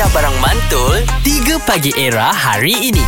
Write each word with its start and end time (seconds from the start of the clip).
Aisyah 0.00 0.16
Barang 0.16 0.38
Mantul 0.40 0.96
3 1.28 1.68
Pagi 1.68 1.92
Era 1.92 2.32
hari 2.32 2.72
ini 2.72 3.04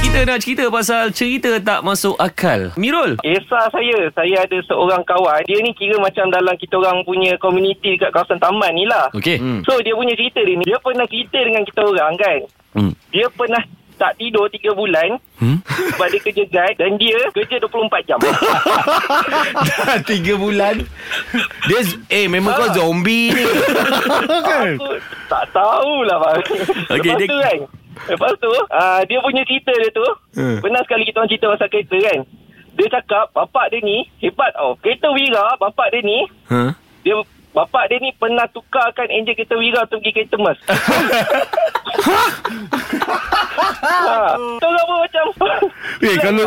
Kita 0.00 0.24
nak 0.24 0.40
cerita 0.40 0.64
pasal 0.72 1.12
cerita 1.12 1.60
tak 1.60 1.84
masuk 1.84 2.16
akal. 2.16 2.72
Mirul. 2.80 3.20
Kisah 3.20 3.68
saya, 3.68 4.08
saya 4.16 4.40
ada 4.40 4.56
seorang 4.64 5.04
kawan. 5.04 5.44
Dia 5.44 5.60
ni 5.60 5.76
kira 5.76 6.00
macam 6.00 6.32
dalam 6.32 6.56
kita 6.56 6.80
orang 6.80 7.04
punya 7.04 7.36
community 7.36 8.00
dekat 8.00 8.16
kawasan 8.16 8.40
taman 8.40 8.72
ni 8.72 8.88
lah. 8.88 9.12
Okey. 9.12 9.36
Hmm. 9.36 9.60
So 9.68 9.76
dia 9.84 9.92
punya 9.92 10.16
cerita 10.16 10.40
dia 10.40 10.56
ni, 10.56 10.64
dia 10.64 10.80
pernah 10.80 11.04
cerita 11.04 11.44
dengan 11.44 11.60
kita 11.68 11.80
orang 11.84 12.12
kan. 12.16 12.38
Hmm. 12.72 12.92
Dia 13.12 13.26
pernah 13.28 13.60
tak 13.98 14.14
tidur 14.14 14.46
3 14.46 14.54
bulan 14.72 15.18
Hmm? 15.36 15.58
sebab 15.68 16.06
dia 16.08 16.18
kerja 16.20 16.44
guide 16.44 16.76
dan 16.76 16.94
dia 16.94 17.14
kerja 17.30 17.58
24 17.60 17.78
jam. 18.04 18.18
Dah 19.78 19.98
tiga 20.02 20.34
bulan 20.34 20.82
Dia 21.64 21.78
Eh 22.08 22.26
memang 22.26 22.54
kau 22.54 22.70
zombie 22.72 23.30
ni 23.30 23.46
Kan 24.48 24.74
Aku 24.74 24.98
tak 25.28 25.44
tahulah 25.52 26.18
bang. 26.18 26.38
Okey, 26.88 26.98
Lepas 27.04 27.18
dia- 27.18 27.28
tu 27.28 27.38
kan. 27.38 27.58
Lepas 28.00 28.32
tu, 28.36 28.48
uh, 28.48 29.00
dia 29.04 29.18
punya 29.18 29.42
cerita 29.42 29.70
dia 29.72 29.90
tu, 29.92 30.06
Hmm. 30.32 30.58
pernah 30.58 30.80
sekali 30.80 31.02
kita 31.02 31.18
orang 31.18 31.28
cerita 31.28 31.46
pasal 31.48 31.68
kereta 31.68 31.96
kan. 32.00 32.18
Dia 32.72 32.86
cakap, 32.92 33.24
bapak 33.32 33.66
dia 33.68 33.80
ni 33.80 33.98
hebat 34.18 34.50
tau. 34.52 34.74
Kereta 34.76 35.10
Wira, 35.10 35.54
bapak 35.56 35.90
dia 35.90 36.00
ni, 36.00 36.18
Ha? 36.46 36.72
dia 37.00 37.18
bapak 37.50 37.84
dia 37.86 37.98
ni 37.98 38.10
pernah 38.12 38.46
tukarkan 38.48 39.06
enjin 39.08 39.34
kereta 39.34 39.54
Wira 39.54 39.82
tu 39.84 39.98
pergi 39.98 40.14
kereta 40.14 40.36
Merc. 40.36 40.58
Tu 44.58 44.66
apa 44.68 44.94
macam 44.96 45.24
Eh 46.06 46.16
kalau 46.16 46.44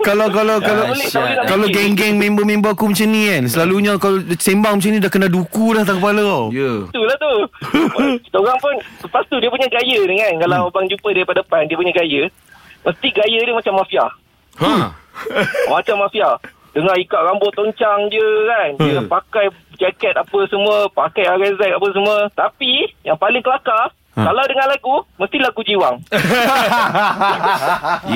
Kalau 0.00 0.26
kalau 0.28 0.56
kalau 0.58 0.82
tak 0.88 1.14
nak 1.16 1.44
Kalau 1.44 1.66
geng-geng 1.68 2.14
member-member 2.16 2.70
aku 2.70 2.88
macam 2.88 3.08
ni 3.08 3.28
kan 3.28 3.42
Selalunya 3.46 3.92
kalau 3.96 4.18
sembang 4.34 4.78
macam 4.78 4.90
ni 4.90 4.98
Dah 4.98 5.08
kena 5.08 5.26
duku 5.26 5.72
dah 5.72 5.82
atas 5.82 5.96
kepala 5.96 6.20
kau 6.20 6.46
Ya. 6.48 6.86
Itulah 6.86 7.16
tu. 7.16 7.34
Kita 8.24 8.36
orang 8.36 8.58
pun 8.58 8.74
Lepas 9.02 9.24
tu 9.26 9.36
dia 9.36 9.48
punya 9.48 9.66
gaya 9.66 9.98
ni 10.00 10.16
kan 10.16 10.34
Kalau 10.38 10.56
Hmm. 10.56 10.68
abang 10.68 10.86
jumpa 10.86 11.08
dia 11.10 11.22
pada 11.22 11.40
depan 11.40 11.62
Dia 11.64 11.76
punya 11.76 11.92
gaya 11.92 12.22
Mesti 12.82 13.08
gaya 13.10 13.38
dia 13.40 13.50
macam 13.52 13.74
mafia. 13.76 14.06
Ha. 14.56 14.72
Macam 15.68 15.96
mafia. 15.98 16.30
Dengar 16.70 16.94
ikat 16.94 17.18
rambut 17.20 17.50
toncang 17.50 18.06
je 18.06 18.22
kan. 18.46 18.68
Dia 18.78 19.00
Hmm. 19.00 19.08
pakai 19.08 19.48
jaket 19.74 20.14
apa 20.14 20.38
semua 20.46 20.86
Pakai 20.88 21.26
RZ 21.26 21.58
apa 21.72 21.86
semua. 21.90 22.16
Tapi 22.30 22.86
Yang 23.02 23.18
paling 23.18 23.42
kelakar 23.42 23.90
Ha. 24.16 24.24
Kalau 24.24 24.48
dengar 24.48 24.64
lagu 24.64 24.96
Mesti 25.20 25.36
lagu 25.44 25.60
jiwang 25.60 26.00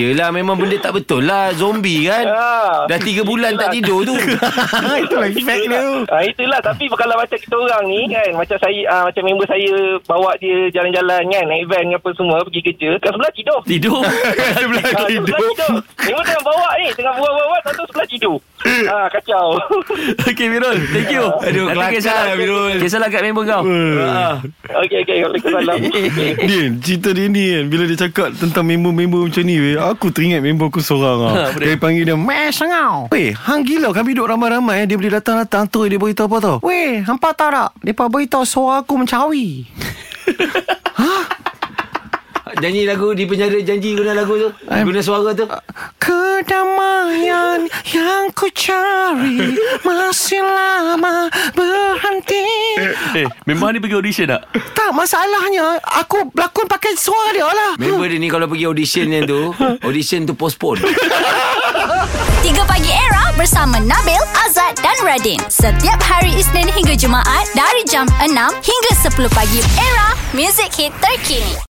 Yelah 0.01 0.33
memang 0.33 0.57
benda 0.57 0.81
tak 0.81 0.97
betul 0.97 1.29
lah 1.29 1.53
Zombie 1.53 2.09
kan 2.09 2.25
ha. 2.25 2.89
Dah 2.89 2.97
tiga 2.97 3.21
bulan 3.21 3.53
tak 3.61 3.77
tidur 3.77 4.09
tu 4.09 4.17
Itulah 5.05 5.29
efek 5.29 5.61
dia 5.69 5.85
Ah 6.09 6.25
itulah 6.25 6.57
tapi 6.65 6.89
kalau 6.89 7.21
macam 7.21 7.37
kita 7.37 7.53
orang 7.53 7.85
ni 7.85 8.09
kan 8.09 8.33
macam 8.33 8.57
saya 8.57 8.81
ah, 8.89 9.03
macam 9.05 9.23
member 9.29 9.45
saya 9.45 9.69
bawa 10.09 10.33
dia 10.41 10.73
jalan-jalan 10.73 11.21
kan 11.29 11.45
naik 11.45 11.69
van 11.69 11.93
apa 11.93 12.09
semua 12.17 12.41
pergi 12.49 12.61
kerja 12.65 12.91
kat 12.97 13.13
sebelah 13.13 13.33
tidur. 13.37 13.61
Tidur 13.69 14.01
Sebelah 14.01 14.85
Ah, 14.85 15.05
sebelah 15.05 15.09
hidup 15.13 15.37
tidur. 15.37 15.73
Memang 16.09 16.25
tengah 16.25 16.45
bawa 16.45 16.69
ni 16.81 16.87
tengah 16.97 17.13
buat-buat 17.13 17.63
satu 17.69 17.83
sebelah 17.89 18.09
tidur. 18.09 18.37
Ah 18.87 19.07
kacau. 19.09 19.59
Okey 20.29 20.47
Mirul 20.47 20.79
Thank 20.89 21.11
you. 21.11 21.25
Aduh, 21.27 21.71
Nanti 21.71 21.99
kisah 21.99 22.35
Mirul. 22.35 22.79
Kisah 22.79 22.99
lah 22.99 23.09
kat 23.09 23.23
member 23.23 23.45
kau. 23.45 23.63
Ha. 23.67 24.39
Okey 24.81 25.03
okey 25.03 25.17
Waalaikumsalam. 25.21 25.79
Din, 26.51 26.71
cerita 26.79 27.11
dia 27.11 27.27
ni 27.27 27.45
kan 27.51 27.65
Bila 27.67 27.83
dia 27.85 27.99
cakap 27.99 28.33
tentang 28.35 28.63
member-member 28.63 29.27
macam 29.27 29.43
ni 29.43 29.57
weh, 29.59 29.77
Aku 29.77 30.09
teringat 30.11 30.41
member 30.41 30.69
aku 30.69 30.79
seorang 30.79 31.19
Ha, 31.21 31.27
lah 31.27 31.47
apa 31.51 31.59
dia? 31.59 31.75
Panggil 31.75 32.03
dia 32.05 32.17
Mes 32.17 32.57
ngau 32.57 33.11
Weh, 33.11 33.35
hang 33.35 33.63
gila 33.63 33.91
kami 33.91 34.15
duduk 34.15 34.31
ramai-ramai 34.31 34.87
Dia 34.87 34.95
boleh 34.95 35.13
datang-datang 35.13 35.67
tu 35.67 35.85
Dia 35.85 35.99
beritahu 35.99 36.31
apa 36.31 36.37
tau. 36.39 36.57
Weh, 36.63 37.03
hampa 37.03 37.33
tak 37.33 37.51
tak 37.51 37.71
Dia 37.81 37.93
beritahu 37.93 38.45
suara 38.45 38.83
aku 38.83 38.95
mencawi 38.97 39.67
Janji 42.59 42.83
lagu 42.83 43.15
Di 43.15 43.25
penjara 43.25 43.55
janji 43.61 43.95
guna 43.95 44.13
lagu 44.13 44.35
tu 44.35 44.49
Guna 44.67 45.01
suara 45.01 45.31
tu 45.31 45.47
Kedamaian 46.01 47.65
yang 47.87 48.33
ku 48.33 48.51
cari 48.51 49.55
Masih 49.81 50.43
lama 50.43 51.31
berhenti 51.55 52.43
Eh 53.15 53.27
memang 53.45 53.71
ni 53.71 53.79
pergi 53.79 53.95
audition 53.95 54.27
tak? 54.27 54.43
Tak 54.73 54.91
masalahnya 54.91 55.79
Aku 56.03 56.27
berlakon 56.31 56.67
pakai 56.67 56.97
suara 56.97 57.31
dia 57.31 57.47
lah 57.47 57.73
Member 57.79 58.09
dia 58.09 58.19
ni 58.19 58.27
kalau 58.27 58.49
pergi 58.49 58.67
audition 58.67 59.07
yang 59.07 59.25
tu 59.25 59.55
Audition 59.85 60.27
tu 60.27 60.35
postpone 60.35 60.83
3 62.41 62.57
Pagi 62.67 62.91
Era 62.91 63.31
bersama 63.37 63.77
Nabil, 63.79 64.19
Azad 64.43 64.73
dan 64.81 64.97
Radin. 65.05 65.39
Setiap 65.47 66.01
hari 66.01 66.33
Isnin 66.35 66.67
hingga 66.67 66.97
Jumaat 66.97 67.47
dari 67.53 67.85
jam 67.85 68.09
6 68.21 68.27
hingga 68.65 68.93
10 68.97 69.29
pagi. 69.31 69.61
Era, 69.77 70.17
music 70.33 70.73
hit 70.73 70.93
terkini. 70.99 71.53